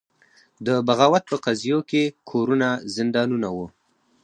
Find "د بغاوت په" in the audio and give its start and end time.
0.65-1.37